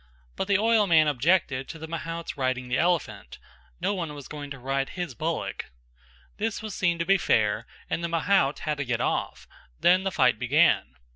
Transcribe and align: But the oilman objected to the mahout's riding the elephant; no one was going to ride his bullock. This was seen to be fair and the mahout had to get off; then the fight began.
But 0.35 0.47
the 0.47 0.57
oilman 0.57 1.07
objected 1.07 1.67
to 1.67 1.77
the 1.77 1.87
mahout's 1.87 2.35
riding 2.35 2.69
the 2.69 2.77
elephant; 2.79 3.37
no 3.79 3.93
one 3.93 4.15
was 4.15 4.27
going 4.27 4.49
to 4.49 4.57
ride 4.57 4.89
his 4.89 5.13
bullock. 5.13 5.65
This 6.37 6.63
was 6.63 6.73
seen 6.73 6.97
to 6.97 7.05
be 7.05 7.19
fair 7.19 7.67
and 7.87 8.03
the 8.03 8.07
mahout 8.09 8.61
had 8.61 8.79
to 8.79 8.83
get 8.83 8.99
off; 8.99 9.47
then 9.79 10.03
the 10.03 10.09
fight 10.11 10.39
began. 10.39 10.95